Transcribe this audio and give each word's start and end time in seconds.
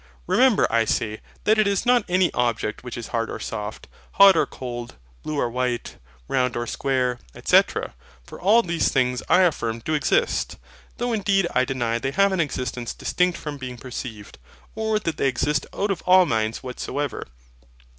Remember 0.25 0.65
I 0.73 0.83
say, 0.85 1.21
that 1.43 1.59
it 1.59 1.67
is 1.67 1.85
not 1.85 2.03
any 2.09 2.33
object 2.33 2.83
which 2.83 2.97
is 2.97 3.09
hard 3.09 3.29
or 3.29 3.37
soft, 3.39 3.87
hot 4.13 4.35
or 4.35 4.47
cold, 4.47 4.95
blue 5.21 5.37
or 5.37 5.47
white, 5.47 5.97
round 6.27 6.55
or 6.57 6.65
square, 6.65 7.19
&c. 7.45 7.61
For 8.23 8.41
all 8.41 8.63
these 8.63 8.89
things 8.91 9.21
I 9.29 9.41
affirm 9.41 9.77
do 9.77 9.93
exist. 9.93 10.57
Though 10.97 11.13
indeed 11.13 11.45
I 11.53 11.65
deny 11.65 11.99
they 11.99 12.09
have 12.09 12.31
an 12.31 12.39
existence 12.39 12.95
distinct 12.95 13.37
from 13.37 13.57
being 13.59 13.77
perceived; 13.77 14.39
or 14.73 14.97
that 14.97 15.17
they 15.17 15.27
exist 15.27 15.67
out 15.71 15.91
of 15.91 16.01
all 16.07 16.25
minds 16.25 16.63
whatsoever. 16.63 17.27